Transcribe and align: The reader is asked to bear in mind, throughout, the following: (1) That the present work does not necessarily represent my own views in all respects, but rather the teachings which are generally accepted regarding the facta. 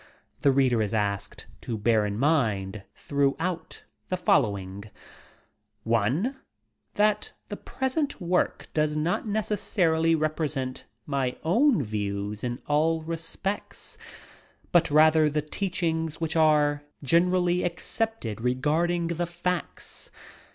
The 0.41 0.51
reader 0.51 0.81
is 0.81 0.95
asked 0.95 1.45
to 1.61 1.77
bear 1.77 2.07
in 2.07 2.17
mind, 2.17 2.81
throughout, 2.95 3.83
the 4.09 4.17
following: 4.17 4.85
(1) 5.83 6.37
That 6.95 7.33
the 7.49 7.57
present 7.57 8.19
work 8.19 8.67
does 8.73 8.97
not 8.97 9.27
necessarily 9.27 10.15
represent 10.15 10.85
my 11.05 11.37
own 11.43 11.83
views 11.83 12.43
in 12.43 12.63
all 12.65 13.03
respects, 13.03 13.95
but 14.71 14.89
rather 14.89 15.29
the 15.29 15.43
teachings 15.43 16.19
which 16.19 16.35
are 16.35 16.81
generally 17.03 17.63
accepted 17.63 18.41
regarding 18.41 19.05
the 19.05 19.27
facta. 19.27 20.09